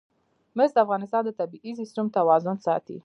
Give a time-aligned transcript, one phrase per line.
[0.57, 2.97] مس د افغانستان د طبعي سیسټم توازن ساتي.